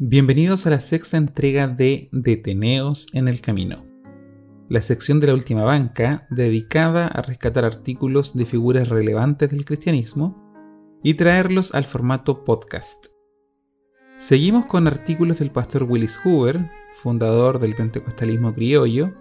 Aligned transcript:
Bienvenidos 0.00 0.64
a 0.64 0.70
la 0.70 0.80
sexta 0.80 1.16
entrega 1.16 1.66
de 1.66 2.08
Deteneos 2.12 3.08
en 3.14 3.26
el 3.26 3.40
Camino, 3.40 3.84
la 4.68 4.80
sección 4.80 5.18
de 5.18 5.26
la 5.26 5.34
última 5.34 5.64
banca 5.64 6.28
dedicada 6.30 7.08
a 7.08 7.20
rescatar 7.20 7.64
artículos 7.64 8.36
de 8.36 8.46
figuras 8.46 8.90
relevantes 8.90 9.50
del 9.50 9.64
cristianismo 9.64 10.40
y 11.02 11.14
traerlos 11.14 11.74
al 11.74 11.84
formato 11.84 12.44
podcast. 12.44 13.06
Seguimos 14.14 14.66
con 14.66 14.86
artículos 14.86 15.40
del 15.40 15.50
pastor 15.50 15.82
Willis 15.82 16.16
Hoover, 16.22 16.70
fundador 16.92 17.58
del 17.58 17.74
pentecostalismo 17.74 18.54
criollo, 18.54 19.12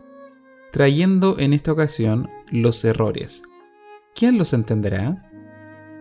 trayendo 0.71 1.39
en 1.39 1.53
esta 1.53 1.71
ocasión 1.71 2.29
los 2.51 2.85
errores. 2.85 3.41
¿Quién 4.13 4.37
los 4.37 4.53
entenderá? 4.53 5.26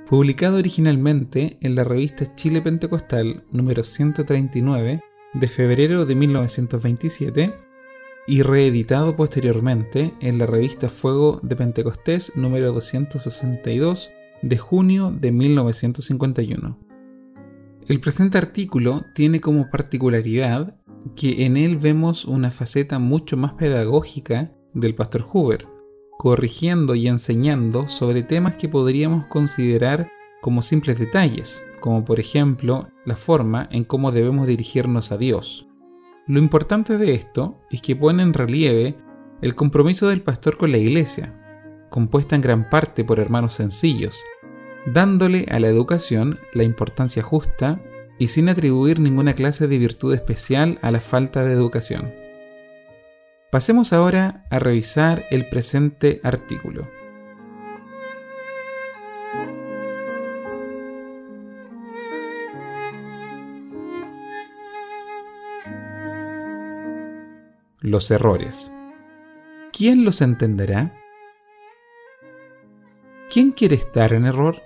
Publicado 0.09 0.59
originalmente 0.59 1.59
en 1.61 1.75
la 1.75 1.82
revista 1.82 2.32
Chile 2.36 2.62
Pentecostal 2.62 3.43
número 3.50 3.82
139 3.82 5.02
de 5.34 5.46
febrero 5.48 6.06
de 6.06 6.14
1927 6.14 7.55
y 8.28 8.42
reeditado 8.42 9.16
posteriormente 9.16 10.14
en 10.20 10.38
la 10.38 10.47
revista 10.47 10.88
Fuego 10.88 11.41
de 11.42 11.56
Pentecostés 11.56 12.37
número 12.37 12.73
262 12.73 14.11
de 14.42 14.59
junio 14.59 15.11
de 15.11 15.33
1951. 15.33 16.78
El 17.88 18.00
presente 18.00 18.38
artículo 18.38 19.05
tiene 19.12 19.41
como 19.41 19.70
particularidad 19.70 20.77
que 21.16 21.47
en 21.47 21.56
él 21.56 21.78
vemos 21.78 22.25
una 22.25 22.52
faceta 22.52 23.00
mucho 23.00 23.36
más 23.36 23.55
pedagógica 23.55 24.52
del 24.73 24.95
pastor 24.95 25.23
Hoover, 25.23 25.66
corrigiendo 26.16 26.95
y 26.95 27.09
enseñando 27.09 27.88
sobre 27.88 28.23
temas 28.23 28.56
que 28.56 28.69
podríamos 28.69 29.27
considerar 29.27 30.11
como 30.41 30.62
simples 30.62 30.98
detalles, 30.98 31.65
como 31.80 32.05
por 32.05 32.20
ejemplo 32.20 32.89
la 33.05 33.16
forma 33.16 33.69
en 33.70 33.84
cómo 33.84 34.12
debemos 34.12 34.47
dirigirnos 34.47 35.12
a 35.12 35.19
Dios. 35.19 35.66
Lo 36.27 36.39
importante 36.39 36.98
de 36.98 37.15
esto 37.15 37.61
es 37.70 37.83
que 37.83 37.95
pone 37.95 38.23
en 38.23 38.33
relieve 38.33 38.97
el 39.42 39.55
compromiso 39.55 40.08
del 40.08 40.23
pastor 40.23 40.56
con 40.56 40.73
la 40.73 40.78
iglesia, 40.78 41.33
compuesta 41.91 42.34
en 42.34 42.42
gran 42.42 42.69
parte 42.69 43.05
por 43.05 43.20
hermanos 43.20 43.55
sencillos, 43.55 44.20
dándole 44.86 45.47
a 45.51 45.61
la 45.61 45.69
educación 45.69 46.39
la 46.55 46.64
importancia 46.64 47.23
justa 47.23 47.80
y 48.19 48.28
sin 48.28 48.48
atribuir 48.48 48.98
ninguna 48.98 49.34
clase 49.34 49.69
de 49.69 49.78
virtud 49.78 50.14
especial 50.14 50.78
a 50.83 50.91
la 50.91 51.01
falta 51.01 51.45
de 51.45 51.53
educación. 51.53 52.25
Pasemos 53.56 53.94
ahora 53.94 54.44
a 54.50 54.58
revisar 54.58 55.24
el 55.30 55.48
presente 55.48 56.20
artículo. 56.22 56.86
Los 67.80 68.10
errores. 68.10 68.70
¿Quién 69.72 70.04
los 70.04 70.20
entenderá? 70.20 70.92
¿Quién 73.32 73.52
quiere 73.52 73.77
estar 73.77 74.12
en 74.12 74.27
error? 74.27 74.60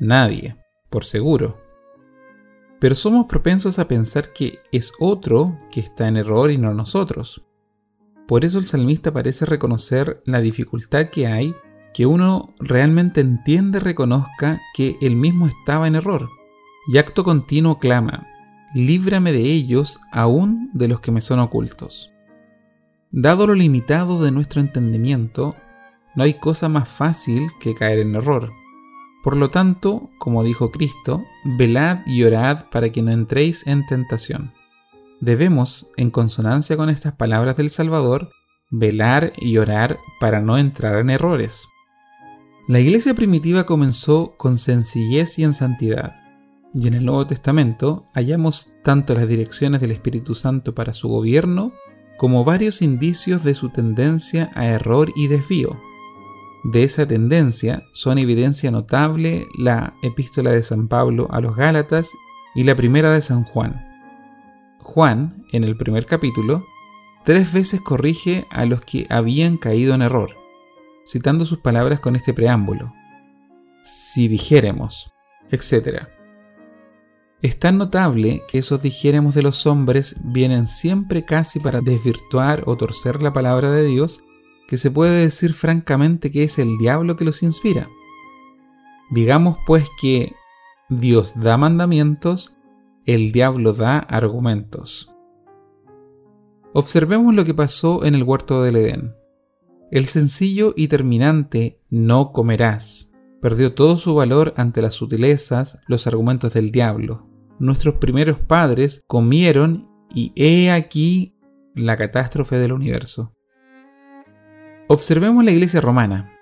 Nadie, 0.00 0.56
por 0.90 1.04
seguro. 1.04 1.62
Pero 2.80 2.96
somos 2.96 3.26
propensos 3.26 3.78
a 3.78 3.86
pensar 3.86 4.32
que 4.32 4.58
es 4.72 4.92
otro 4.98 5.56
que 5.70 5.78
está 5.78 6.08
en 6.08 6.16
error 6.16 6.50
y 6.50 6.58
no 6.58 6.74
nosotros. 6.74 7.46
Por 8.26 8.44
eso 8.44 8.58
el 8.58 8.66
salmista 8.66 9.12
parece 9.12 9.46
reconocer 9.46 10.22
la 10.24 10.40
dificultad 10.40 11.10
que 11.10 11.26
hay 11.26 11.54
que 11.94 12.04
uno 12.04 12.54
realmente 12.58 13.22
entiende 13.22 13.80
reconozca 13.80 14.60
que 14.74 14.98
él 15.00 15.16
mismo 15.16 15.46
estaba 15.46 15.86
en 15.86 15.94
error. 15.94 16.28
Y 16.88 16.98
acto 16.98 17.24
continuo 17.24 17.78
clama, 17.78 18.26
líbrame 18.74 19.32
de 19.32 19.40
ellos 19.40 19.98
aún 20.12 20.70
de 20.74 20.88
los 20.88 21.00
que 21.00 21.10
me 21.10 21.22
son 21.22 21.40
ocultos. 21.40 22.12
Dado 23.10 23.46
lo 23.46 23.54
limitado 23.54 24.22
de 24.22 24.30
nuestro 24.30 24.60
entendimiento, 24.60 25.56
no 26.14 26.24
hay 26.24 26.34
cosa 26.34 26.68
más 26.68 26.88
fácil 26.88 27.48
que 27.60 27.74
caer 27.74 28.00
en 28.00 28.14
error. 28.14 28.52
Por 29.22 29.36
lo 29.36 29.50
tanto, 29.50 30.10
como 30.18 30.44
dijo 30.44 30.70
Cristo, 30.70 31.24
velad 31.44 32.00
y 32.06 32.24
orad 32.24 32.66
para 32.70 32.90
que 32.90 33.02
no 33.02 33.10
entréis 33.10 33.66
en 33.66 33.86
tentación. 33.86 34.52
Debemos, 35.20 35.90
en 35.96 36.10
consonancia 36.10 36.76
con 36.76 36.90
estas 36.90 37.14
palabras 37.14 37.56
del 37.56 37.70
Salvador, 37.70 38.30
velar 38.70 39.32
y 39.36 39.58
orar 39.58 39.98
para 40.20 40.40
no 40.40 40.58
entrar 40.58 40.98
en 40.98 41.10
errores. 41.10 41.66
La 42.68 42.80
iglesia 42.80 43.14
primitiva 43.14 43.64
comenzó 43.64 44.34
con 44.36 44.58
sencillez 44.58 45.38
y 45.38 45.44
en 45.44 45.52
santidad, 45.52 46.16
y 46.74 46.88
en 46.88 46.94
el 46.94 47.04
Nuevo 47.04 47.26
Testamento 47.26 48.06
hallamos 48.12 48.72
tanto 48.82 49.14
las 49.14 49.28
direcciones 49.28 49.80
del 49.80 49.92
Espíritu 49.92 50.34
Santo 50.34 50.74
para 50.74 50.92
su 50.92 51.08
gobierno 51.08 51.72
como 52.18 52.44
varios 52.44 52.82
indicios 52.82 53.44
de 53.44 53.54
su 53.54 53.70
tendencia 53.70 54.50
a 54.54 54.66
error 54.66 55.12
y 55.14 55.28
desvío. 55.28 55.78
De 56.64 56.82
esa 56.82 57.06
tendencia 57.06 57.84
son 57.92 58.18
evidencia 58.18 58.70
notable 58.70 59.46
la 59.56 59.94
epístola 60.02 60.50
de 60.50 60.62
San 60.62 60.88
Pablo 60.88 61.28
a 61.30 61.40
los 61.40 61.54
Gálatas 61.54 62.10
y 62.54 62.64
la 62.64 62.74
primera 62.74 63.12
de 63.12 63.22
San 63.22 63.44
Juan. 63.44 63.85
Juan, 64.86 65.44
en 65.50 65.64
el 65.64 65.76
primer 65.76 66.06
capítulo, 66.06 66.64
tres 67.24 67.52
veces 67.52 67.80
corrige 67.80 68.46
a 68.50 68.64
los 68.66 68.84
que 68.84 69.06
habían 69.10 69.56
caído 69.56 69.94
en 69.94 70.00
error, 70.00 70.36
citando 71.04 71.44
sus 71.44 71.58
palabras 71.58 71.98
con 71.98 72.14
este 72.14 72.32
preámbulo. 72.32 72.94
Si 73.82 74.28
dijéremos, 74.28 75.12
etc. 75.50 76.06
Es 77.42 77.58
tan 77.58 77.78
notable 77.78 78.42
que 78.48 78.58
esos 78.58 78.80
dijéremos 78.80 79.34
de 79.34 79.42
los 79.42 79.66
hombres 79.66 80.16
vienen 80.22 80.68
siempre 80.68 81.24
casi 81.24 81.58
para 81.58 81.80
desvirtuar 81.80 82.62
o 82.66 82.76
torcer 82.76 83.20
la 83.22 83.32
palabra 83.32 83.72
de 83.72 83.84
Dios, 83.84 84.22
que 84.68 84.78
se 84.78 84.92
puede 84.92 85.20
decir 85.20 85.52
francamente 85.52 86.30
que 86.30 86.44
es 86.44 86.60
el 86.60 86.78
diablo 86.78 87.16
que 87.16 87.24
los 87.24 87.42
inspira. 87.42 87.88
Digamos 89.10 89.58
pues 89.66 89.88
que 90.00 90.32
Dios 90.88 91.34
da 91.34 91.56
mandamientos 91.56 92.55
el 93.06 93.32
diablo 93.32 93.72
da 93.72 93.98
argumentos. 93.98 95.12
Observemos 96.74 97.34
lo 97.34 97.44
que 97.44 97.54
pasó 97.54 98.04
en 98.04 98.14
el 98.14 98.22
huerto 98.22 98.62
del 98.62 98.76
Edén. 98.76 99.14
El 99.90 100.06
sencillo 100.06 100.74
y 100.76 100.88
terminante 100.88 101.80
no 101.88 102.32
comerás 102.32 103.06
perdió 103.46 103.74
todo 103.74 103.96
su 103.96 104.14
valor 104.14 104.54
ante 104.56 104.82
las 104.82 104.94
sutilezas, 104.94 105.78
los 105.86 106.08
argumentos 106.08 106.52
del 106.52 106.72
diablo. 106.72 107.28
Nuestros 107.60 107.94
primeros 107.94 108.40
padres 108.40 109.04
comieron 109.06 109.88
y 110.12 110.32
he 110.34 110.72
aquí 110.72 111.38
la 111.74 111.96
catástrofe 111.96 112.58
del 112.58 112.72
universo. 112.72 113.34
Observemos 114.88 115.44
la 115.44 115.52
iglesia 115.52 115.80
romana. 115.80 116.32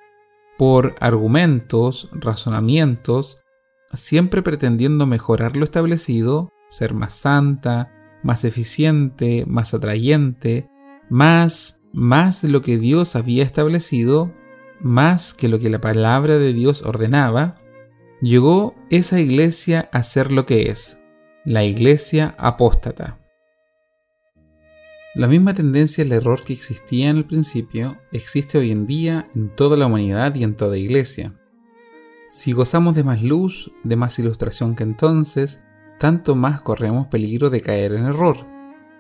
Por 0.57 0.95
argumentos, 1.01 2.09
razonamientos, 2.13 3.43
siempre 3.93 4.43
pretendiendo 4.43 5.07
mejorar 5.07 5.57
lo 5.57 5.65
establecido, 5.65 6.51
ser 6.69 6.95
más 6.95 7.15
santa, 7.15 7.93
más 8.23 8.45
eficiente, 8.45 9.45
más 9.47 9.75
atrayente, 9.75 10.69
más, 11.09 11.83
más 11.93 12.43
de 12.43 12.49
lo 12.49 12.63
que 12.63 12.79
Dios 12.79 13.17
había 13.17 13.45
establecido, 13.45 14.33
más 14.81 15.35
que 15.35 15.49
lo 15.49 15.59
que 15.59 15.71
la 15.71 15.81
palabra 15.81 16.39
de 16.39 16.53
Dios 16.53 16.83
ordenaba, 16.83 17.57
llegó 18.21 18.75
esa 18.91 19.21
iglesia 19.21 19.89
a 19.93 20.03
ser 20.03 20.33
lo 20.33 20.47
que 20.47 20.71
es, 20.71 20.99
la 21.45 21.65
iglesia 21.65 22.35
apóstata. 22.39 23.19
La 25.15 25.29
misma 25.29 25.55
tendencia 25.55 26.03
al 26.03 26.11
error 26.11 26.43
que 26.43 26.55
existía 26.55 27.09
en 27.09 27.19
el 27.19 27.25
principio 27.25 27.99
existe 28.11 28.59
hoy 28.59 28.73
en 28.73 28.87
día 28.87 29.29
en 29.37 29.55
toda 29.55 29.77
la 29.77 29.87
humanidad 29.87 30.35
y 30.35 30.43
en 30.43 30.57
toda 30.57 30.77
iglesia. 30.77 31.35
Si 32.27 32.53
gozamos 32.53 32.97
de 32.97 33.05
más 33.05 33.23
luz, 33.23 33.71
de 33.85 33.95
más 33.95 34.19
ilustración 34.19 34.75
que 34.75 34.83
entonces, 34.83 35.63
tanto 35.99 36.35
más 36.35 36.63
corremos 36.63 37.07
peligro 37.09 37.51
de 37.51 37.61
caer 37.61 37.93
en 37.93 38.07
error. 38.07 38.39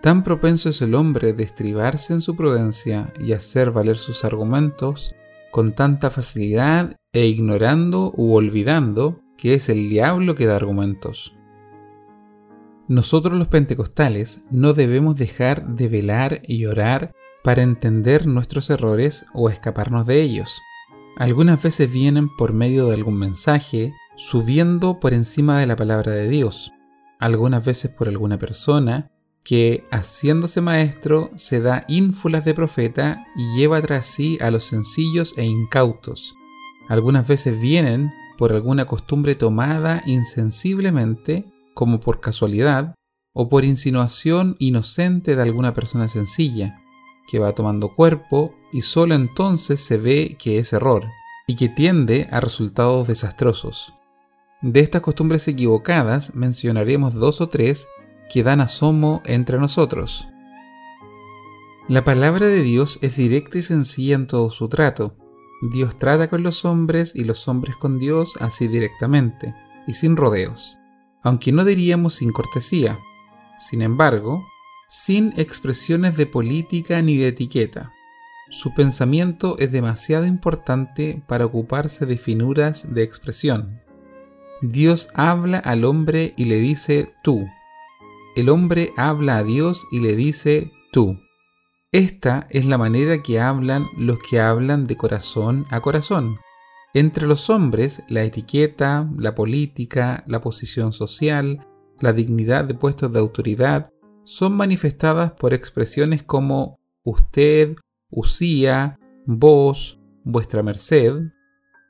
Tan 0.00 0.22
propenso 0.22 0.68
es 0.68 0.82
el 0.82 0.94
hombre 0.94 1.32
de 1.32 1.44
estribarse 1.44 2.12
en 2.12 2.20
su 2.20 2.36
prudencia 2.36 3.12
y 3.18 3.32
hacer 3.32 3.70
valer 3.70 3.96
sus 3.96 4.24
argumentos 4.24 5.14
con 5.50 5.72
tanta 5.74 6.10
facilidad 6.10 6.96
e 7.12 7.26
ignorando 7.26 8.12
u 8.16 8.34
olvidando 8.34 9.20
que 9.36 9.54
es 9.54 9.68
el 9.68 9.88
diablo 9.88 10.34
que 10.34 10.46
da 10.46 10.56
argumentos. 10.56 11.34
Nosotros 12.86 13.38
los 13.38 13.48
pentecostales 13.48 14.44
no 14.50 14.74
debemos 14.74 15.16
dejar 15.16 15.66
de 15.68 15.88
velar 15.88 16.42
y 16.46 16.66
orar 16.66 17.12
para 17.42 17.62
entender 17.62 18.26
nuestros 18.26 18.68
errores 18.68 19.24
o 19.32 19.48
escaparnos 19.48 20.06
de 20.06 20.20
ellos. 20.20 20.60
Algunas 21.16 21.62
veces 21.62 21.90
vienen 21.90 22.28
por 22.36 22.52
medio 22.52 22.88
de 22.88 22.94
algún 22.94 23.18
mensaje, 23.18 23.94
subiendo 24.16 25.00
por 25.00 25.14
encima 25.14 25.60
de 25.60 25.66
la 25.66 25.76
palabra 25.76 26.12
de 26.12 26.28
Dios, 26.28 26.72
algunas 27.18 27.64
veces 27.64 27.90
por 27.90 28.08
alguna 28.08 28.38
persona 28.38 29.10
que, 29.42 29.84
haciéndose 29.90 30.60
maestro, 30.60 31.30
se 31.36 31.60
da 31.60 31.84
ínfulas 31.86 32.44
de 32.44 32.54
profeta 32.54 33.26
y 33.36 33.58
lleva 33.58 33.80
tras 33.82 34.06
sí 34.06 34.38
a 34.40 34.50
los 34.50 34.64
sencillos 34.64 35.34
e 35.36 35.44
incautos. 35.44 36.34
Algunas 36.88 37.26
veces 37.26 37.60
vienen 37.60 38.10
por 38.38 38.52
alguna 38.52 38.86
costumbre 38.86 39.34
tomada 39.34 40.02
insensiblemente, 40.06 41.44
como 41.74 42.00
por 42.00 42.20
casualidad, 42.20 42.94
o 43.34 43.48
por 43.48 43.64
insinuación 43.64 44.56
inocente 44.58 45.36
de 45.36 45.42
alguna 45.42 45.74
persona 45.74 46.08
sencilla, 46.08 46.80
que 47.28 47.38
va 47.38 47.54
tomando 47.54 47.94
cuerpo 47.94 48.54
y 48.72 48.82
solo 48.82 49.14
entonces 49.14 49.80
se 49.80 49.98
ve 49.98 50.36
que 50.38 50.58
es 50.58 50.72
error 50.72 51.04
y 51.46 51.56
que 51.56 51.68
tiende 51.68 52.28
a 52.30 52.40
resultados 52.40 53.06
desastrosos. 53.08 53.92
De 54.64 54.80
estas 54.80 55.02
costumbres 55.02 55.46
equivocadas 55.46 56.34
mencionaremos 56.34 57.12
dos 57.12 57.42
o 57.42 57.50
tres 57.50 57.86
que 58.32 58.42
dan 58.42 58.62
asomo 58.62 59.20
entre 59.26 59.58
nosotros. 59.58 60.26
La 61.86 62.02
palabra 62.02 62.46
de 62.46 62.62
Dios 62.62 62.98
es 63.02 63.14
directa 63.14 63.58
y 63.58 63.62
sencilla 63.62 64.14
en 64.14 64.26
todo 64.26 64.50
su 64.50 64.70
trato. 64.70 65.18
Dios 65.70 65.98
trata 65.98 66.30
con 66.30 66.42
los 66.42 66.64
hombres 66.64 67.14
y 67.14 67.24
los 67.24 67.46
hombres 67.46 67.76
con 67.76 67.98
Dios 67.98 68.38
así 68.40 68.66
directamente 68.66 69.54
y 69.86 69.92
sin 69.92 70.16
rodeos, 70.16 70.78
aunque 71.22 71.52
no 71.52 71.66
diríamos 71.66 72.14
sin 72.14 72.32
cortesía. 72.32 72.98
Sin 73.58 73.82
embargo, 73.82 74.46
sin 74.88 75.34
expresiones 75.36 76.16
de 76.16 76.24
política 76.24 77.02
ni 77.02 77.18
de 77.18 77.28
etiqueta. 77.28 77.92
Su 78.48 78.72
pensamiento 78.72 79.58
es 79.58 79.70
demasiado 79.72 80.24
importante 80.24 81.22
para 81.26 81.44
ocuparse 81.44 82.06
de 82.06 82.16
finuras 82.16 82.94
de 82.94 83.02
expresión. 83.02 83.83
Dios 84.62 85.10
habla 85.14 85.58
al 85.58 85.84
hombre 85.84 86.34
y 86.36 86.46
le 86.46 86.58
dice 86.58 87.12
tú. 87.22 87.46
El 88.36 88.48
hombre 88.48 88.92
habla 88.96 89.38
a 89.38 89.44
Dios 89.44 89.86
y 89.92 90.00
le 90.00 90.16
dice 90.16 90.72
tú. 90.92 91.18
Esta 91.92 92.46
es 92.50 92.64
la 92.64 92.78
manera 92.78 93.22
que 93.22 93.40
hablan 93.40 93.86
los 93.96 94.18
que 94.18 94.40
hablan 94.40 94.86
de 94.86 94.96
corazón 94.96 95.66
a 95.70 95.80
corazón. 95.80 96.38
Entre 96.92 97.26
los 97.26 97.50
hombres, 97.50 98.02
la 98.08 98.22
etiqueta, 98.22 99.08
la 99.16 99.34
política, 99.34 100.24
la 100.26 100.40
posición 100.40 100.92
social, 100.92 101.66
la 102.00 102.12
dignidad 102.12 102.64
de 102.64 102.74
puestos 102.74 103.12
de 103.12 103.18
autoridad 103.18 103.90
son 104.24 104.56
manifestadas 104.56 105.32
por 105.32 105.54
expresiones 105.54 106.22
como 106.22 106.78
usted, 107.02 107.76
usía, 108.10 108.98
vos, 109.26 110.00
vuestra 110.24 110.62
merced. 110.62 111.14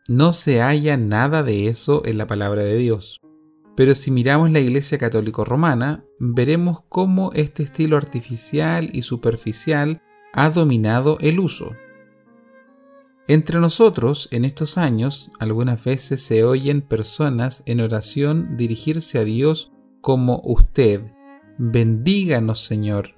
No 0.09 0.35
se 0.35 0.61
halla 0.61 0.99
nada 0.99 1.43
de 1.43 1.69
eso 1.69 2.03
en 2.05 2.19
la 2.19 2.27
palabra 2.27 2.63
de 2.63 2.77
Dios. 2.77 3.23
Pero 3.75 3.95
si 3.95 4.11
miramos 4.11 4.51
la 4.51 4.61
Iglesia 4.61 4.99
Católica 4.99 5.45
Romana, 5.45 6.05
veremos 6.19 6.83
cómo 6.91 7.33
este 7.33 7.63
estilo 7.63 7.97
artificial 7.97 8.91
y 8.93 9.01
superficial 9.01 10.03
ha 10.35 10.51
dominado 10.51 11.17
el 11.21 11.41
uso. 11.41 11.73
Entre 13.29 13.59
nosotros, 13.59 14.29
en 14.31 14.45
estos 14.45 14.77
años, 14.77 15.33
algunas 15.41 15.83
veces 15.83 16.21
se 16.21 16.45
oyen 16.45 16.83
personas 16.83 17.63
en 17.65 17.81
oración 17.81 18.59
dirigirse 18.59 19.19
a 19.19 19.25
Dios 19.25 19.73
como 20.03 20.43
usted, 20.45 21.01
bendíganos 21.57 22.63
Señor, 22.63 23.15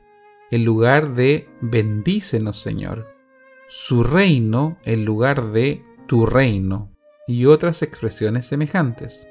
en 0.52 0.64
lugar 0.64 1.14
de 1.16 1.48
bendícenos 1.60 2.58
Señor, 2.58 3.08
su 3.68 4.04
reino 4.04 4.78
en 4.84 5.04
lugar 5.04 5.50
de 5.50 5.82
tu 6.06 6.26
reino, 6.26 6.92
y 7.26 7.46
otras 7.46 7.82
expresiones 7.82 8.46
semejantes. 8.46 9.28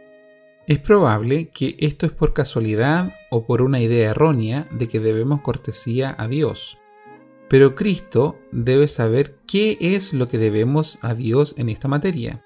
Es 0.67 0.79
probable 0.79 1.49
que 1.49 1.75
esto 1.79 2.05
es 2.05 2.11
por 2.11 2.33
casualidad 2.33 3.13
o 3.29 3.45
por 3.45 3.61
una 3.61 3.79
idea 3.81 4.11
errónea 4.11 4.67
de 4.71 4.87
que 4.87 4.99
debemos 4.99 5.41
cortesía 5.41 6.15
a 6.17 6.27
Dios. 6.27 6.77
Pero 7.47 7.75
Cristo 7.75 8.39
debe 8.51 8.87
saber 8.87 9.37
qué 9.45 9.77
es 9.79 10.13
lo 10.13 10.27
que 10.27 10.39
debemos 10.39 10.97
a 11.03 11.13
Dios 11.13 11.53
en 11.57 11.69
esta 11.69 11.87
materia. 11.87 12.41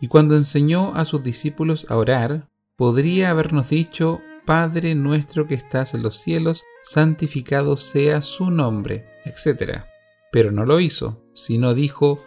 Y 0.00 0.08
cuando 0.08 0.36
enseñó 0.36 0.94
a 0.96 1.04
sus 1.04 1.22
discípulos 1.22 1.86
a 1.88 1.96
orar, 1.96 2.48
podría 2.76 3.30
habernos 3.30 3.70
dicho, 3.70 4.20
Padre 4.44 4.96
nuestro 4.96 5.46
que 5.46 5.54
estás 5.54 5.94
en 5.94 6.02
los 6.02 6.16
cielos, 6.16 6.64
santificado 6.82 7.76
sea 7.76 8.22
su 8.22 8.50
nombre, 8.50 9.06
etc. 9.24 9.84
Pero 10.32 10.50
no 10.50 10.66
lo 10.66 10.80
hizo, 10.80 11.22
sino 11.32 11.74
dijo, 11.74 12.24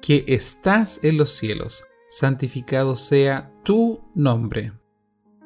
que 0.00 0.24
estás 0.28 1.00
en 1.02 1.16
los 1.16 1.30
cielos, 1.32 1.84
santificado 2.10 2.96
sea 2.96 3.52
tu 3.64 4.00
nombre. 4.14 4.72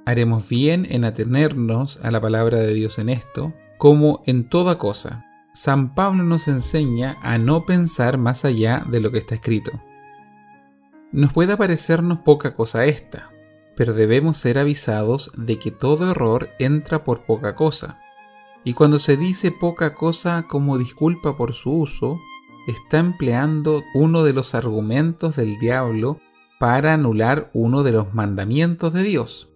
Haremos 0.05 0.49
bien 0.49 0.87
en 0.91 1.05
atenernos 1.05 1.99
a 2.03 2.11
la 2.11 2.21
palabra 2.21 2.59
de 2.59 2.75
Dios 2.75 2.99
en 2.99 3.09
esto, 3.09 3.53
como 3.79 4.23
en 4.27 4.49
toda 4.49 4.79
cosa. 4.79 5.25
San 5.55 5.95
Pablo 5.95 6.23
nos 6.23 6.49
enseña 6.49 7.19
a 7.23 7.39
no 7.39 7.67
pensar 7.67 8.19
más 8.19 8.45
allá 8.45 8.85
de 8.89 9.01
lo 9.01 9.11
que 9.11 9.19
está 9.19 9.35
escrito. 9.35 9.73
Nos 11.13 11.33
puede 11.33 11.57
parecernos 11.57 12.19
poca 12.21 12.55
cosa 12.55 12.87
esta, 12.87 13.31
pero 13.77 13.93
debemos 13.93 14.39
ser 14.39 14.59
avisados 14.59 15.31
de 15.37 15.59
que 15.59 15.71
todo 15.71 16.11
error 16.11 16.51
entra 16.59 17.05
por 17.05 17.27
poca 17.27 17.55
cosa. 17.55 17.99
Y 18.65 18.75
cuando 18.75 18.99
se 18.99 19.17
dice 19.17 19.51
poca 19.53 19.95
cosa 19.95 20.47
como 20.49 20.79
disculpa 20.79 21.37
por 21.37 21.53
su 21.53 21.73
uso, 21.73 22.19
está 22.67 22.99
empleando 22.99 23.83
uno 23.95 24.25
de 24.25 24.33
los 24.33 24.55
argumentos 24.55 25.37
del 25.37 25.59
diablo 25.59 26.21
para 26.59 26.95
anular 26.95 27.51
uno 27.55 27.83
de 27.83 27.93
los 27.93 28.15
mandamientos 28.15 28.93
de 28.93 29.03
Dios. 29.03 29.51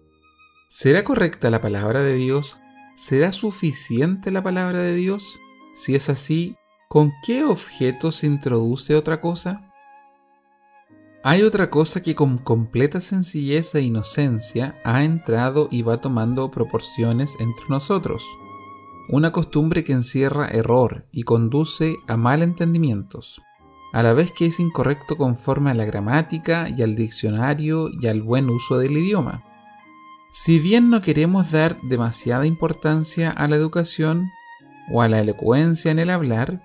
¿Será 0.69 1.03
correcta 1.03 1.49
la 1.49 1.61
palabra 1.61 2.03
de 2.03 2.15
Dios? 2.15 2.59
¿Será 2.95 3.31
suficiente 3.31 4.31
la 4.31 4.43
palabra 4.43 4.79
de 4.79 4.93
Dios? 4.95 5.39
Si 5.75 5.95
es 5.95 6.09
así, 6.09 6.55
¿con 6.89 7.13
qué 7.25 7.45
objeto 7.45 8.11
se 8.11 8.27
introduce 8.27 8.95
otra 8.95 9.21
cosa? 9.21 9.71
Hay 11.23 11.43
otra 11.43 11.69
cosa 11.69 12.01
que 12.01 12.15
con 12.15 12.37
completa 12.37 13.01
sencillez 13.01 13.73
e 13.75 13.81
inocencia 13.81 14.79
ha 14.83 15.03
entrado 15.03 15.67
y 15.71 15.81
va 15.81 16.01
tomando 16.01 16.49
proporciones 16.51 17.35
entre 17.39 17.65
nosotros. 17.69 18.23
Una 19.09 19.31
costumbre 19.31 19.83
que 19.83 19.93
encierra 19.93 20.47
error 20.47 21.05
y 21.11 21.23
conduce 21.23 21.95
a 22.07 22.17
mal 22.17 22.43
entendimientos 22.43 23.41
a 23.93 24.03
la 24.03 24.13
vez 24.13 24.31
que 24.31 24.45
es 24.45 24.59
incorrecto 24.59 25.17
conforme 25.17 25.71
a 25.71 25.73
la 25.73 25.85
gramática 25.85 26.69
y 26.69 26.81
al 26.81 26.95
diccionario 26.95 27.89
y 27.89 28.07
al 28.07 28.21
buen 28.21 28.49
uso 28.49 28.77
del 28.77 28.97
idioma. 28.97 29.43
Si 30.31 30.59
bien 30.59 30.89
no 30.89 31.01
queremos 31.01 31.51
dar 31.51 31.81
demasiada 31.81 32.45
importancia 32.45 33.31
a 33.31 33.47
la 33.47 33.55
educación 33.55 34.29
o 34.91 35.01
a 35.01 35.07
la 35.07 35.21
elocuencia 35.21 35.91
en 35.91 35.99
el 35.99 36.09
hablar, 36.09 36.61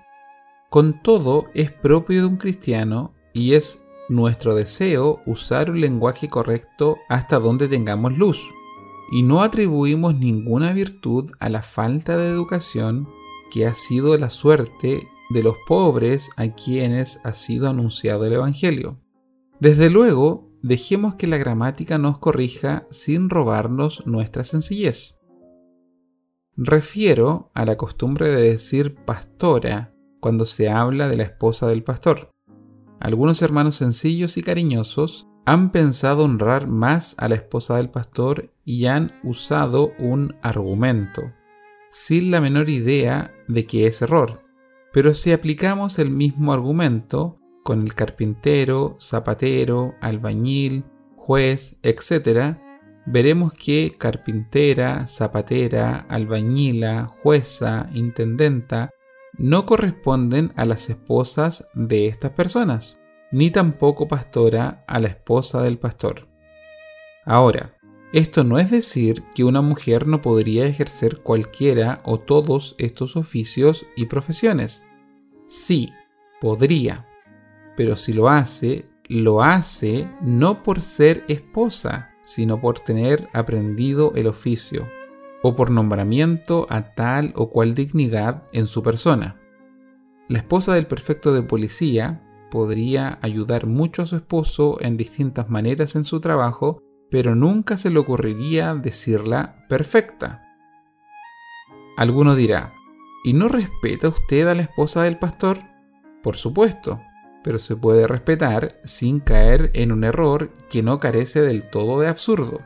con 0.69 1.01
todo 1.01 1.45
es 1.53 1.71
propio 1.71 2.21
de 2.21 2.27
un 2.27 2.37
cristiano 2.37 3.13
y 3.33 3.53
es 3.53 3.83
nuestro 4.09 4.53
deseo 4.53 5.21
usar 5.25 5.71
un 5.71 5.81
lenguaje 5.81 6.29
correcto 6.29 6.97
hasta 7.09 7.39
donde 7.39 7.67
tengamos 7.67 8.17
luz, 8.17 8.39
y 9.11 9.23
no 9.23 9.41
atribuimos 9.41 10.15
ninguna 10.15 10.73
virtud 10.73 11.31
a 11.39 11.49
la 11.49 11.63
falta 11.63 12.17
de 12.17 12.29
educación 12.29 13.07
que 13.51 13.65
ha 13.67 13.75
sido 13.75 14.17
la 14.17 14.29
suerte 14.29 15.07
de 15.29 15.43
los 15.43 15.55
pobres 15.67 16.29
a 16.37 16.49
quienes 16.49 17.19
ha 17.23 17.33
sido 17.33 17.69
anunciado 17.69 18.25
el 18.25 18.33
Evangelio. 18.33 18.99
Desde 19.59 19.89
luego, 19.89 20.49
dejemos 20.61 21.15
que 21.15 21.27
la 21.27 21.37
gramática 21.37 21.97
nos 21.97 22.17
corrija 22.17 22.87
sin 22.89 23.29
robarnos 23.29 24.05
nuestra 24.05 24.43
sencillez. 24.43 25.19
Refiero 26.55 27.51
a 27.53 27.65
la 27.65 27.77
costumbre 27.77 28.29
de 28.29 28.49
decir 28.49 28.95
pastora 28.95 29.93
cuando 30.19 30.45
se 30.45 30.69
habla 30.69 31.07
de 31.07 31.17
la 31.17 31.23
esposa 31.23 31.67
del 31.67 31.83
pastor. 31.83 32.31
Algunos 32.99 33.41
hermanos 33.41 33.75
sencillos 33.75 34.37
y 34.37 34.43
cariñosos 34.43 35.27
han 35.45 35.71
pensado 35.71 36.23
honrar 36.23 36.67
más 36.67 37.15
a 37.17 37.27
la 37.27 37.35
esposa 37.35 37.77
del 37.77 37.89
pastor 37.89 38.51
y 38.63 38.85
han 38.85 39.19
usado 39.23 39.91
un 39.99 40.35
argumento, 40.41 41.33
sin 41.89 42.31
la 42.31 42.39
menor 42.39 42.69
idea 42.69 43.33
de 43.47 43.65
que 43.65 43.87
es 43.87 44.01
error. 44.01 44.41
Pero 44.93 45.13
si 45.13 45.31
aplicamos 45.31 45.99
el 45.99 46.09
mismo 46.09 46.53
argumento 46.53 47.39
con 47.63 47.81
el 47.81 47.93
carpintero, 47.93 48.95
zapatero, 48.99 49.95
albañil, 50.01 50.85
juez, 51.15 51.77
etc., 51.83 52.57
veremos 53.05 53.53
que 53.53 53.95
carpintera, 53.97 55.07
zapatera, 55.07 56.05
albañila, 56.09 57.05
jueza, 57.21 57.89
intendenta 57.93 58.91
no 59.37 59.65
corresponden 59.65 60.53
a 60.55 60.65
las 60.65 60.89
esposas 60.89 61.67
de 61.73 62.07
estas 62.07 62.31
personas, 62.31 62.99
ni 63.33 63.49
tampoco 63.49 64.07
pastora 64.07 64.85
a 64.87 64.99
la 64.99 65.07
esposa 65.07 65.61
del 65.63 65.79
pastor. 65.79 66.27
Ahora, 67.25 67.75
esto 68.13 68.43
no 68.43 68.59
es 68.59 68.69
decir 68.69 69.23
que 69.33 69.43
una 69.43 69.61
mujer 69.61 70.05
no 70.05 70.21
podría 70.21 70.67
ejercer 70.67 71.17
cualquiera 71.17 71.99
o 72.05 72.19
todos 72.19 72.75
estos 72.77 73.15
oficios 73.15 73.87
y 73.95 74.05
profesiones. 74.05 74.85
Sí, 75.47 75.89
podría, 76.39 77.07
pero 77.75 77.95
si 77.95 78.13
lo 78.13 78.29
hace, 78.29 78.85
lo 79.09 79.41
hace 79.41 80.07
no 80.21 80.61
por 80.61 80.79
ser 80.79 81.23
esposa, 81.27 82.11
sino 82.21 82.61
por 82.61 82.79
tener 82.79 83.29
aprendido 83.33 84.13
el 84.15 84.27
oficio, 84.27 84.87
o 85.41 85.55
por 85.55 85.71
nombramiento 85.71 86.67
a 86.69 86.93
tal 86.93 87.33
o 87.35 87.49
cual 87.49 87.73
dignidad 87.73 88.43
en 88.53 88.67
su 88.67 88.83
persona. 88.83 89.39
La 90.29 90.37
esposa 90.37 90.75
del 90.75 90.85
prefecto 90.85 91.33
de 91.33 91.41
policía 91.41 92.22
podría 92.53 93.17
ayudar 93.23 93.65
mucho 93.65 94.03
a 94.03 94.05
su 94.05 94.15
esposo 94.15 94.77
en 94.79 94.95
distintas 94.95 95.49
maneras 95.49 95.95
en 95.95 96.03
su 96.03 96.21
trabajo 96.21 96.83
pero 97.09 97.33
nunca 97.35 97.77
se 97.77 97.89
le 97.91 97.99
ocurriría 97.99 98.73
decirla 98.73 99.65
perfecta. 99.69 100.55
Alguno 101.95 102.35
dirá, 102.35 102.73
¿y 103.23 103.33
no 103.33 103.47
respeta 103.49 104.09
usted 104.09 104.47
a 104.47 104.55
la 104.55 104.63
esposa 104.63 105.03
del 105.03 105.17
pastor? 105.17 105.59
Por 106.23 106.35
supuesto, 106.35 106.99
pero 107.43 107.59
se 107.59 107.75
puede 107.75 108.07
respetar 108.07 108.79
sin 108.83 109.19
caer 109.19 109.69
en 109.75 109.91
un 109.91 110.03
error 110.03 110.49
que 110.71 110.81
no 110.81 110.99
carece 110.99 111.41
del 111.41 111.69
todo 111.69 111.99
de 111.99 112.07
absurdo. 112.07 112.61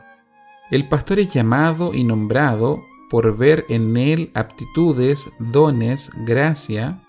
El 0.70 0.88
pastor 0.88 1.18
es 1.18 1.32
llamado 1.32 1.92
y 1.92 2.04
nombrado 2.04 2.82
por 3.10 3.36
ver 3.36 3.66
en 3.68 3.98
él 3.98 4.30
aptitudes, 4.32 5.30
dones, 5.38 6.10
gracia. 6.24 7.02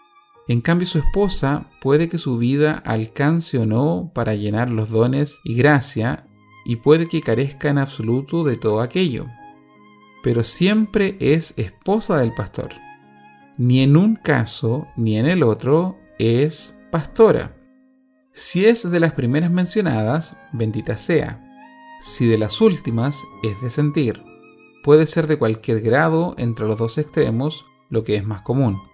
En 0.49 0.61
cambio 0.61 0.87
su 0.87 0.97
esposa 0.97 1.69
puede 1.79 2.09
que 2.09 2.17
su 2.17 2.39
vida 2.39 2.81
alcance 2.83 3.59
o 3.59 3.67
no 3.67 4.09
para 4.15 4.33
llenar 4.33 4.71
los 4.71 4.89
dones 4.89 5.39
y 5.43 5.53
gracia 5.53 6.25
y 6.65 6.77
puede 6.77 7.05
que 7.05 7.21
carezca 7.21 7.69
en 7.69 7.77
absoluto 7.77 8.43
de 8.43 8.57
todo 8.57 8.81
aquello. 8.81 9.27
Pero 10.23 10.41
siempre 10.41 11.17
es 11.19 11.53
esposa 11.59 12.17
del 12.17 12.33
pastor. 12.33 12.71
Ni 13.57 13.83
en 13.83 13.95
un 13.95 14.15
caso 14.15 14.87
ni 14.97 15.17
en 15.17 15.27
el 15.27 15.43
otro 15.43 15.99
es 16.17 16.75
pastora. 16.89 17.55
Si 18.33 18.65
es 18.65 18.89
de 18.89 18.99
las 18.99 19.13
primeras 19.13 19.51
mencionadas, 19.51 20.35
bendita 20.51 20.97
sea. 20.97 21.45
Si 22.01 22.25
de 22.25 22.39
las 22.39 22.59
últimas, 22.59 23.21
es 23.43 23.61
de 23.61 23.69
sentir. 23.69 24.23
Puede 24.83 25.05
ser 25.05 25.27
de 25.27 25.37
cualquier 25.37 25.81
grado 25.81 26.33
entre 26.39 26.65
los 26.65 26.79
dos 26.79 26.97
extremos, 26.97 27.65
lo 27.89 28.03
que 28.03 28.15
es 28.15 28.25
más 28.25 28.41
común. 28.41 28.88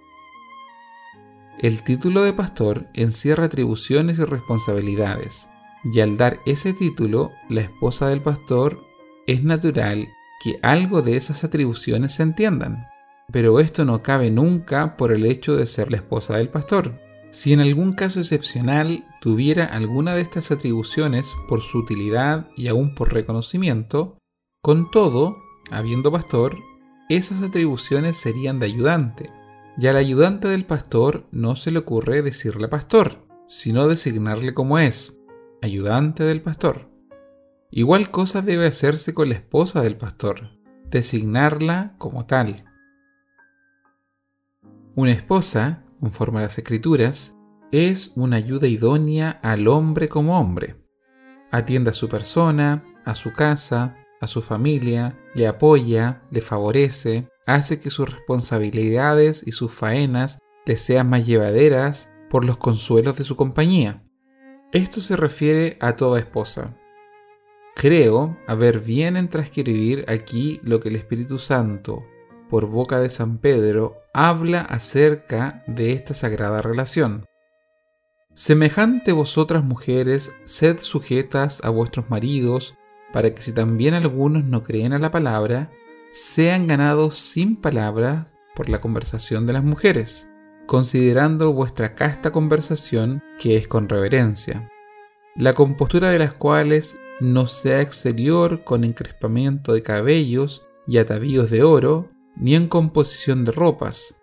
El 1.59 1.83
título 1.83 2.23
de 2.23 2.33
pastor 2.33 2.87
encierra 2.93 3.45
atribuciones 3.45 4.19
y 4.19 4.25
responsabilidades, 4.25 5.49
y 5.85 6.01
al 6.01 6.17
dar 6.17 6.39
ese 6.45 6.73
título, 6.73 7.31
la 7.47 7.61
esposa 7.61 8.09
del 8.09 8.21
pastor 8.21 8.79
es 9.25 9.43
natural 9.43 10.09
que 10.43 10.59
algo 10.61 11.01
de 11.01 11.15
esas 11.15 11.43
atribuciones 11.43 12.15
se 12.15 12.23
entiendan. 12.23 12.87
Pero 13.31 13.59
esto 13.59 13.85
no 13.85 14.03
cabe 14.03 14.31
nunca 14.31 14.97
por 14.97 15.11
el 15.11 15.25
hecho 15.25 15.55
de 15.55 15.65
ser 15.65 15.91
la 15.91 15.97
esposa 15.97 16.37
del 16.37 16.49
pastor. 16.49 16.99
Si 17.31 17.53
en 17.53 17.61
algún 17.61 17.93
caso 17.93 18.19
excepcional 18.19 19.05
tuviera 19.21 19.65
alguna 19.65 20.13
de 20.13 20.21
estas 20.21 20.51
atribuciones 20.51 21.33
por 21.47 21.61
su 21.61 21.79
utilidad 21.79 22.47
y 22.55 22.67
aún 22.67 22.95
por 22.95 23.13
reconocimiento, 23.13 24.17
con 24.61 24.91
todo, 24.91 25.37
habiendo 25.71 26.11
pastor, 26.11 26.57
esas 27.09 27.41
atribuciones 27.41 28.17
serían 28.17 28.59
de 28.59 28.65
ayudante, 28.65 29.29
y 29.77 29.87
al 29.87 29.97
ayudante 29.97 30.47
del 30.47 30.65
pastor 30.65 31.27
no 31.31 31.55
se 31.55 31.71
le 31.71 31.79
ocurre 31.79 32.21
decirle 32.21 32.67
pastor, 32.67 33.25
sino 33.47 33.87
designarle 33.87 34.53
como 34.53 34.79
es, 34.79 35.21
ayudante 35.61 36.23
del 36.23 36.41
pastor. 36.41 36.89
Igual 37.71 38.09
cosa 38.09 38.41
debe 38.41 38.67
hacerse 38.67 39.13
con 39.13 39.29
la 39.29 39.35
esposa 39.35 39.81
del 39.81 39.97
pastor, 39.97 40.51
designarla 40.89 41.95
como 41.97 42.25
tal. 42.25 42.65
Una 44.95 45.11
esposa, 45.11 45.83
conforme 45.99 46.39
a 46.39 46.43
las 46.43 46.57
escrituras, 46.57 47.37
es 47.71 48.13
una 48.15 48.37
ayuda 48.37 48.67
idónea 48.67 49.31
al 49.43 49.67
hombre 49.67 50.07
como 50.07 50.39
hombre. 50.39 50.77
Atiende 51.51 51.89
a 51.89 51.93
su 51.93 52.07
persona, 52.07 52.83
a 53.03 53.13
su 53.13 53.33
casa, 53.33 53.97
a 54.21 54.27
su 54.27 54.41
familia, 54.41 55.19
le 55.33 55.47
apoya, 55.47 56.23
le 56.31 56.39
favorece, 56.39 57.27
hace 57.45 57.79
que 57.79 57.89
sus 57.89 58.09
responsabilidades 58.09 59.45
y 59.45 59.51
sus 59.51 59.71
faenas 59.71 60.39
le 60.65 60.75
sean 60.75 61.09
más 61.09 61.25
llevaderas 61.25 62.11
por 62.29 62.43
los 62.43 62.57
consuelos 62.57 63.17
de 63.17 63.23
su 63.23 63.35
compañía. 63.35 64.03
Esto 64.71 64.99
se 64.99 65.15
refiere 65.15 65.77
a 65.79 65.95
toda 65.95 66.19
esposa. 66.19 66.75
Creo 67.75 68.37
haber 68.47 68.79
bien 68.79 69.17
en 69.17 69.29
transcribir 69.29 70.05
aquí 70.07 70.59
lo 70.63 70.79
que 70.79 70.89
el 70.89 70.95
Espíritu 70.95 71.39
Santo, 71.39 72.03
por 72.49 72.67
boca 72.67 72.99
de 72.99 73.09
San 73.09 73.37
Pedro, 73.37 73.97
habla 74.13 74.61
acerca 74.61 75.63
de 75.67 75.91
esta 75.91 76.13
sagrada 76.13 76.61
relación. 76.61 77.25
Semejante 78.33 79.11
vosotras 79.11 79.63
mujeres, 79.63 80.33
sed 80.45 80.79
sujetas 80.79 81.63
a 81.63 81.69
vuestros 81.69 82.09
maridos, 82.09 82.75
para 83.13 83.33
que 83.33 83.41
si 83.41 83.53
también 83.53 83.93
algunos 83.93 84.43
no 84.43 84.63
creen 84.63 84.93
a 84.93 84.99
la 84.99 85.11
palabra, 85.11 85.71
sean 86.15 86.65
ganados 86.65 87.17
sin 87.17 87.57
palabras 87.57 88.33
por 88.55 88.69
la 88.69 88.79
conversación 88.79 89.45
de 89.45 89.51
las 89.51 89.65
mujeres, 89.65 90.29
considerando 90.65 91.51
vuestra 91.51 91.93
casta 91.93 92.31
conversación 92.31 93.21
que 93.37 93.57
es 93.57 93.67
con 93.67 93.89
reverencia, 93.89 94.71
la 95.35 95.51
compostura 95.51 96.11
de 96.11 96.19
las 96.19 96.31
cuales 96.31 96.97
no 97.19 97.47
sea 97.47 97.81
exterior 97.81 98.63
con 98.63 98.85
encrespamiento 98.85 99.73
de 99.73 99.83
cabellos 99.83 100.65
y 100.87 100.99
atavíos 100.99 101.51
de 101.51 101.63
oro, 101.63 102.09
ni 102.37 102.55
en 102.55 102.69
composición 102.69 103.43
de 103.43 103.51
ropas, 103.51 104.21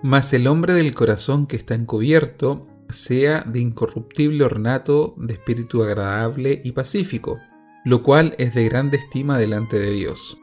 mas 0.00 0.32
el 0.32 0.46
hombre 0.46 0.74
del 0.74 0.94
corazón 0.94 1.48
que 1.48 1.56
está 1.56 1.74
encubierto 1.74 2.68
sea 2.88 3.40
de 3.40 3.58
incorruptible 3.58 4.44
ornato 4.44 5.16
de 5.16 5.32
espíritu 5.32 5.82
agradable 5.82 6.62
y 6.64 6.70
pacífico, 6.70 7.40
lo 7.84 8.04
cual 8.04 8.36
es 8.38 8.54
de 8.54 8.64
grande 8.68 8.98
estima 8.98 9.38
delante 9.38 9.80
de 9.80 9.90
Dios. 9.90 10.38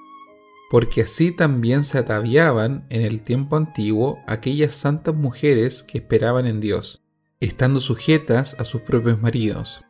Porque 0.69 1.01
así 1.01 1.31
también 1.31 1.83
se 1.83 1.97
ataviaban 1.97 2.85
en 2.89 3.01
el 3.01 3.23
tiempo 3.23 3.57
antiguo 3.57 4.19
aquellas 4.27 4.73
santas 4.73 5.15
mujeres 5.15 5.81
que 5.83 5.97
esperaban 5.97 6.45
en 6.45 6.59
Dios, 6.59 7.03
estando 7.39 7.79
sujetas 7.79 8.59
a 8.59 8.65
sus 8.65 8.81
propios 8.81 9.19
maridos, 9.21 9.83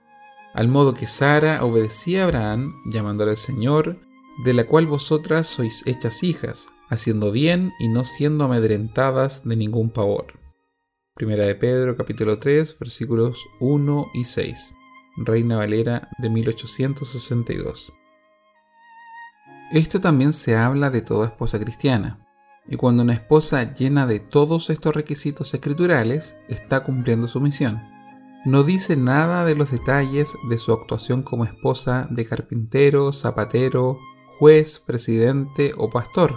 al 0.53 0.67
modo 0.67 0.93
que 0.93 1.05
Sara 1.05 1.63
obedecía 1.63 2.21
a 2.21 2.25
Abraham, 2.25 2.73
llamándole 2.91 3.31
al 3.31 3.37
Señor, 3.37 3.99
de 4.45 4.53
la 4.53 4.65
cual 4.65 4.87
vosotras 4.87 5.47
sois 5.47 5.85
hechas 5.85 6.23
hijas, 6.23 6.69
haciendo 6.89 7.31
bien 7.31 7.71
y 7.79 7.87
no 7.87 8.05
siendo 8.05 8.45
amedrentadas 8.45 9.43
de 9.43 9.55
ningún 9.55 9.89
pavor. 9.89 10.39
Primera 11.13 11.45
de 11.45 11.55
Pedro 11.55 11.97
capítulo 11.97 12.39
3 12.39 12.79
versículos 12.79 13.37
1 13.59 14.07
y 14.13 14.23
6. 14.23 14.73
Reina 15.17 15.57
Valera 15.57 16.07
de 16.17 16.29
1862. 16.29 17.91
Esto 19.71 20.01
también 20.01 20.33
se 20.33 20.55
habla 20.55 20.89
de 20.89 21.01
toda 21.01 21.27
esposa 21.27 21.59
cristiana, 21.59 22.25
y 22.67 22.75
cuando 22.75 23.03
una 23.03 23.13
esposa 23.13 23.73
llena 23.73 24.07
de 24.07 24.19
todos 24.19 24.71
estos 24.71 24.95
requisitos 24.95 25.53
escriturales 25.53 26.35
está 26.47 26.83
cumpliendo 26.83 27.27
su 27.27 27.39
misión. 27.39 27.79
No 28.45 28.63
dice 28.63 28.95
nada 28.95 29.45
de 29.45 29.55
los 29.55 29.69
detalles 29.69 30.33
de 30.49 30.57
su 30.57 30.71
actuación 30.71 31.21
como 31.21 31.45
esposa 31.45 32.07
de 32.09 32.25
carpintero, 32.25 33.13
zapatero, 33.13 33.99
juez, 34.39 34.79
presidente 34.79 35.73
o 35.77 35.89
pastor, 35.89 36.35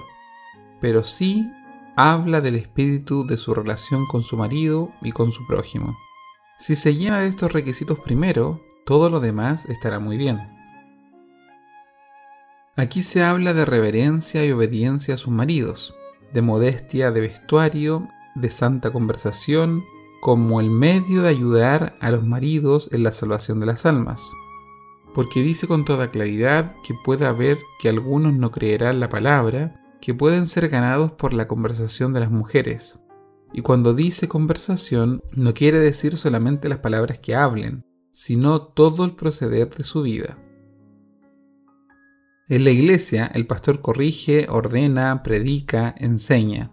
pero 0.80 1.02
sí 1.02 1.50
habla 1.96 2.40
del 2.42 2.56
espíritu 2.56 3.26
de 3.26 3.38
su 3.38 3.54
relación 3.54 4.06
con 4.06 4.24
su 4.24 4.36
marido 4.36 4.90
y 5.00 5.12
con 5.12 5.32
su 5.32 5.46
prójimo. 5.46 5.96
Si 6.58 6.76
se 6.76 6.94
llena 6.94 7.20
de 7.20 7.28
estos 7.28 7.52
requisitos 7.52 7.98
primero, 8.00 8.60
todo 8.84 9.08
lo 9.08 9.20
demás 9.20 9.64
estará 9.66 9.98
muy 10.00 10.16
bien. 10.16 10.40
Aquí 12.74 13.02
se 13.02 13.22
habla 13.22 13.52
de 13.52 13.66
reverencia 13.66 14.46
y 14.46 14.50
obediencia 14.50 15.14
a 15.14 15.18
sus 15.18 15.30
maridos, 15.30 15.94
de 16.32 16.40
modestia 16.40 17.10
de 17.10 17.20
vestuario, 17.20 18.08
de 18.34 18.48
santa 18.48 18.90
conversación, 18.90 19.84
como 20.22 20.58
el 20.58 20.70
medio 20.70 21.20
de 21.20 21.28
ayudar 21.28 21.96
a 22.00 22.10
los 22.10 22.24
maridos 22.24 22.88
en 22.90 23.02
la 23.02 23.12
salvación 23.12 23.60
de 23.60 23.66
las 23.66 23.84
almas. 23.84 24.32
Porque 25.14 25.42
dice 25.42 25.66
con 25.66 25.84
toda 25.84 26.08
claridad 26.08 26.74
que 26.86 26.94
puede 27.04 27.26
haber 27.26 27.58
que 27.78 27.90
algunos 27.90 28.32
no 28.32 28.50
creerán 28.50 29.00
la 29.00 29.10
palabra, 29.10 29.78
que 30.00 30.14
pueden 30.14 30.46
ser 30.46 30.70
ganados 30.70 31.12
por 31.12 31.34
la 31.34 31.48
conversación 31.48 32.14
de 32.14 32.20
las 32.20 32.30
mujeres. 32.30 33.00
Y 33.52 33.60
cuando 33.60 33.92
dice 33.92 34.28
conversación, 34.28 35.22
no 35.36 35.52
quiere 35.52 35.78
decir 35.78 36.16
solamente 36.16 36.70
las 36.70 36.78
palabras 36.78 37.18
que 37.18 37.34
hablen, 37.34 37.84
sino 38.12 38.62
todo 38.62 39.04
el 39.04 39.14
proceder 39.14 39.68
de 39.68 39.84
su 39.84 40.00
vida. 40.00 40.38
En 42.52 42.64
la 42.64 42.70
iglesia, 42.70 43.30
el 43.32 43.46
pastor 43.46 43.80
corrige, 43.80 44.46
ordena, 44.50 45.22
predica, 45.22 45.94
enseña. 45.96 46.70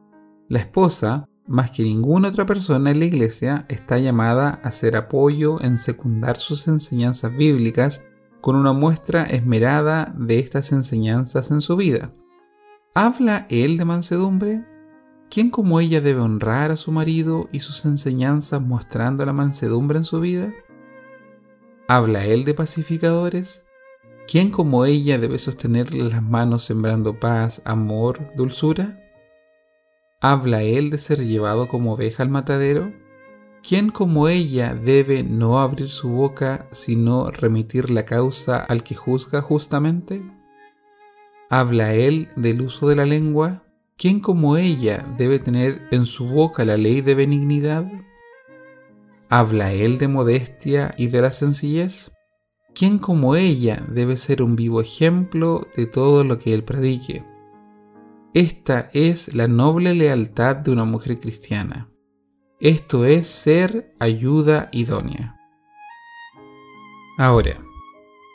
La 0.49 0.59
esposa, 0.59 1.29
más 1.47 1.71
que 1.71 1.83
ninguna 1.83 2.27
otra 2.27 2.45
persona 2.45 2.91
en 2.91 2.99
la 2.99 3.05
iglesia, 3.05 3.65
está 3.69 3.97
llamada 3.97 4.59
a 4.61 4.73
ser 4.73 4.97
apoyo 4.97 5.61
en 5.61 5.77
secundar 5.77 6.37
sus 6.37 6.67
enseñanzas 6.67 7.33
bíblicas 7.33 8.05
con 8.41 8.57
una 8.57 8.73
muestra 8.73 9.23
esmerada 9.23 10.13
de 10.17 10.39
estas 10.39 10.73
enseñanzas 10.73 11.49
en 11.49 11.61
su 11.61 11.77
vida. 11.77 12.13
¿Habla 12.93 13.47
él 13.49 13.77
de 13.77 13.85
mansedumbre? 13.85 14.65
¿Quién 15.29 15.49
como 15.49 15.79
ella 15.79 16.01
debe 16.01 16.19
honrar 16.19 16.71
a 16.71 16.75
su 16.75 16.91
marido 16.91 17.47
y 17.53 17.61
sus 17.61 17.85
enseñanzas 17.85 18.61
mostrando 18.61 19.25
la 19.25 19.31
mansedumbre 19.31 19.99
en 19.99 20.03
su 20.03 20.19
vida? 20.19 20.51
¿Habla 21.87 22.25
él 22.25 22.43
de 22.43 22.53
pacificadores? 22.53 23.63
¿Quién 24.29 24.51
como 24.51 24.85
ella 24.85 25.17
debe 25.17 25.39
sostenerle 25.39 26.03
las 26.03 26.21
manos 26.21 26.63
sembrando 26.63 27.19
paz, 27.19 27.63
amor, 27.65 28.31
dulzura? 28.35 29.03
¿Habla 30.21 30.61
él 30.61 30.91
de 30.91 30.99
ser 30.99 31.25
llevado 31.25 31.67
como 31.67 31.93
oveja 31.93 32.21
al 32.21 32.29
matadero? 32.29 32.93
¿Quién 33.67 33.89
como 33.89 34.27
ella 34.27 34.75
debe 34.75 35.23
no 35.23 35.59
abrir 35.59 35.89
su 35.89 36.09
boca 36.09 36.67
sino 36.69 37.31
remitir 37.31 37.89
la 37.89 38.05
causa 38.05 38.59
al 38.59 38.83
que 38.83 38.93
juzga 38.93 39.41
justamente? 39.41 40.21
¿Habla 41.49 41.95
él 41.95 42.29
del 42.35 42.61
uso 42.61 42.87
de 42.87 42.97
la 42.97 43.07
lengua? 43.07 43.63
¿quién 43.97 44.19
como 44.19 44.57
ella 44.57 45.07
debe 45.17 45.39
tener 45.39 45.81
en 45.89 46.05
su 46.05 46.27
boca 46.27 46.63
la 46.65 46.77
ley 46.77 47.01
de 47.01 47.15
benignidad? 47.15 47.91
¿Habla 49.27 49.73
él 49.73 49.97
de 49.97 50.07
modestia 50.07 50.93
y 50.97 51.07
de 51.07 51.19
la 51.19 51.31
sencillez? 51.31 52.11
¿Quién 52.73 52.99
como 52.99 53.35
ella 53.35 53.83
debe 53.89 54.15
ser 54.15 54.41
un 54.41 54.55
vivo 54.55 54.81
ejemplo 54.81 55.67
de 55.75 55.85
todo 55.85 56.23
lo 56.23 56.37
que 56.37 56.53
él 56.53 56.63
predique? 56.63 57.25
Esta 58.33 58.89
es 58.93 59.33
la 59.33 59.47
noble 59.47 59.95
lealtad 59.95 60.55
de 60.55 60.71
una 60.71 60.85
mujer 60.85 61.19
cristiana. 61.19 61.89
Esto 62.59 63.05
es 63.05 63.27
ser 63.27 63.95
ayuda 63.99 64.69
idónea. 64.71 65.35
Ahora, 67.17 67.59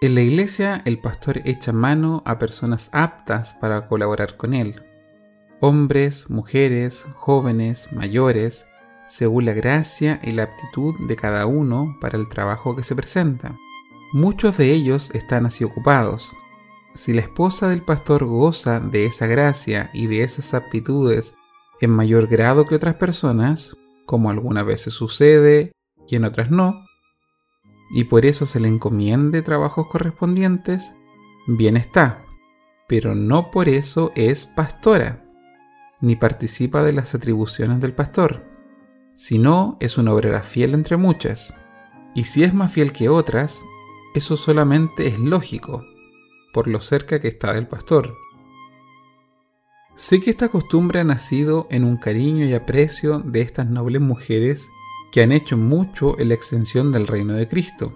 en 0.03 0.15
la 0.15 0.21
iglesia 0.21 0.83
el 0.85 0.99
pastor 0.99 1.41
echa 1.45 1.73
mano 1.73 2.23
a 2.27 2.39
personas 2.39 2.91
aptas 2.93 3.55
para 3.55 3.87
colaborar 3.87 4.37
con 4.37 4.53
él. 4.53 4.83
Hombres, 5.61 6.29
mujeres, 6.29 7.07
jóvenes, 7.15 7.89
mayores, 7.93 8.67
según 9.07 9.45
la 9.45 9.53
gracia 9.53 10.21
y 10.23 10.33
la 10.33 10.43
aptitud 10.43 10.95
de 11.07 11.17
cada 11.17 11.47
uno 11.47 11.97
para 12.01 12.19
el 12.19 12.29
trabajo 12.29 12.75
que 12.75 12.83
se 12.83 12.97
presenta. 12.97 13.57
Muchos 14.15 14.59
de 14.59 14.71
ellos 14.71 15.11
están 15.13 15.45
así 15.45 15.65
ocupados. 15.65 16.31
Si 16.95 17.13
la 17.13 17.23
esposa 17.23 17.69
del 17.69 17.83
pastor 17.83 18.25
goza 18.25 18.79
de 18.79 19.07
esa 19.07 19.27
gracia 19.27 19.91
y 19.93 20.07
de 20.07 20.23
esas 20.23 20.55
aptitudes 20.55 21.35
en 21.81 21.91
mayor 21.91 22.29
grado 22.29 22.69
que 22.69 22.77
otras 22.77 22.95
personas, 22.95 23.77
como 24.07 24.31
algunas 24.31 24.65
veces 24.65 24.95
sucede 24.95 25.73
y 26.07 26.15
en 26.15 26.27
otras 26.27 26.53
no, 26.53 26.87
y 27.91 28.05
por 28.05 28.25
eso 28.25 28.47
se 28.47 28.61
le 28.61 28.69
encomiende 28.69 29.43
trabajos 29.43 29.89
correspondientes, 29.89 30.95
bien 31.49 31.77
está, 31.77 32.25
pero 32.87 33.17
no 33.17 33.51
por 33.51 33.69
eso 33.69 34.13
es 34.15 34.47
pastora, 34.47 35.25
ni 36.01 36.15
participa 36.15 36.85
de 36.85 36.93
las 36.93 37.17
atribuciones 37.17 37.81
del 37.81 37.95
pastor, 37.95 38.45
sino 39.17 39.77
es 39.81 39.99
una 39.99 40.13
obrera 40.13 40.45
fiel 40.45 40.73
entre 40.73 40.97
muchas, 40.97 41.53
y 42.15 42.27
si 42.27 42.45
es 42.45 42.55
más 42.55 42.71
fiel 42.71 42.93
que 42.93 43.09
otras, 43.09 43.65
eso 44.15 44.37
solamente 44.37 45.07
es 45.07 45.19
lógico, 45.19 45.85
por 46.53 46.69
lo 46.69 46.81
cerca 46.81 47.21
que 47.21 47.29
está 47.29 47.53
del 47.53 47.67
pastor. 47.67 48.15
Sé 49.97 50.21
que 50.21 50.31
esta 50.31 50.49
costumbre 50.49 51.01
ha 51.01 51.05
nacido 51.05 51.67
en 51.71 51.85
un 51.85 51.97
cariño 51.97 52.47
y 52.47 52.55
aprecio 52.55 53.21
de 53.21 53.43
estas 53.43 53.69
nobles 53.69 54.01
mujeres 54.01 54.69
que 55.13 55.23
han 55.23 55.31
hecho 55.31 55.57
mucho 55.57 56.19
en 56.19 56.29
la 56.29 56.35
extensión 56.35 56.91
del 56.91 57.07
reino 57.07 57.35
de 57.35 57.47
Cristo. 57.47 57.93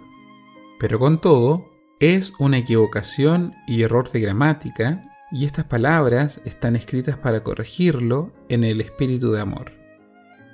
Pero 0.78 1.00
con 1.00 1.20
todo, 1.20 1.68
es 1.98 2.32
una 2.38 2.58
equivocación 2.58 3.54
y 3.66 3.82
error 3.82 4.10
de 4.12 4.20
gramática, 4.20 5.04
y 5.32 5.44
estas 5.44 5.64
palabras 5.64 6.40
están 6.44 6.76
escritas 6.76 7.16
para 7.16 7.42
corregirlo 7.42 8.32
en 8.48 8.64
el 8.64 8.80
espíritu 8.80 9.32
de 9.32 9.40
amor. 9.40 9.72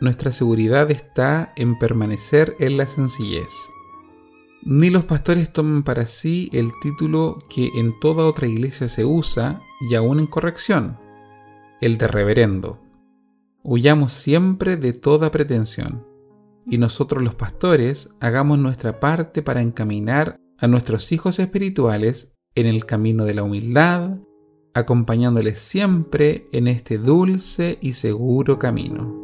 Nuestra 0.00 0.32
seguridad 0.32 0.90
está 0.90 1.52
en 1.56 1.78
permanecer 1.78 2.56
en 2.58 2.78
la 2.78 2.86
sencillez. 2.86 3.52
Ni 4.64 4.88
los 4.88 5.04
pastores 5.04 5.52
toman 5.52 5.82
para 5.82 6.06
sí 6.06 6.48
el 6.52 6.70
título 6.82 7.42
que 7.48 7.68
en 7.76 7.98
toda 8.00 8.24
otra 8.24 8.46
iglesia 8.46 8.88
se 8.88 9.04
usa, 9.04 9.60
y 9.88 9.94
aún 9.94 10.20
en 10.20 10.26
corrección, 10.26 10.98
el 11.80 11.98
de 11.98 12.08
reverendo. 12.08 12.80
Huyamos 13.62 14.12
siempre 14.12 14.76
de 14.76 14.92
toda 14.92 15.30
pretensión 15.30 16.14
y 16.66 16.78
nosotros 16.78 17.22
los 17.22 17.34
pastores 17.34 18.14
hagamos 18.20 18.58
nuestra 18.58 19.00
parte 19.00 19.42
para 19.42 19.60
encaminar 19.60 20.40
a 20.58 20.66
nuestros 20.66 21.12
hijos 21.12 21.38
espirituales 21.38 22.34
en 22.54 22.66
el 22.66 22.86
camino 22.86 23.24
de 23.24 23.34
la 23.34 23.42
humildad, 23.42 24.18
acompañándoles 24.72 25.58
siempre 25.58 26.48
en 26.52 26.68
este 26.68 26.98
dulce 26.98 27.78
y 27.80 27.94
seguro 27.94 28.58
camino. 28.58 29.23